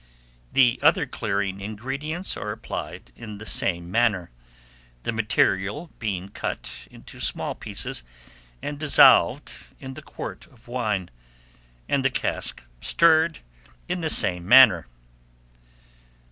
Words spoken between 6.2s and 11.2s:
cut into small pieces, and dissolved in the quart of wine,